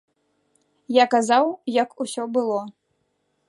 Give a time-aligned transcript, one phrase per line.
[0.95, 1.45] Я казаў,
[1.83, 2.61] як усё было.